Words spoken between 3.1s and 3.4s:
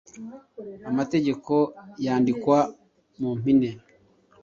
mu